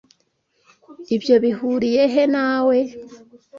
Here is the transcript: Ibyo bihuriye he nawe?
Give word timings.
Ibyo 1.15 1.35
bihuriye 1.43 2.03
he 2.13 2.23
nawe? 2.33 2.77